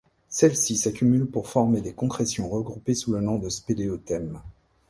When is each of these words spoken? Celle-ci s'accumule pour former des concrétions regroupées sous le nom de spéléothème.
Celle-ci 0.29 0.77
s'accumule 0.77 1.27
pour 1.27 1.47
former 1.47 1.79
des 1.79 1.93
concrétions 1.93 2.49
regroupées 2.49 2.95
sous 2.95 3.11
le 3.13 3.21
nom 3.21 3.37
de 3.37 3.49
spéléothème. 3.49 4.41